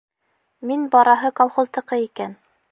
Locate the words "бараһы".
0.95-1.33